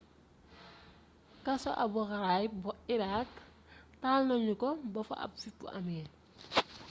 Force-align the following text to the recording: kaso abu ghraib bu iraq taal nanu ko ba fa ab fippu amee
kaso 1.45 1.69
abu 1.83 2.01
ghraib 2.09 2.51
bu 2.63 2.71
iraq 2.95 3.29
taal 4.01 4.21
nanu 4.29 4.51
ko 4.61 4.69
ba 4.93 5.01
fa 5.07 5.15
ab 5.23 5.31
fippu 5.41 5.65
amee 5.77 6.07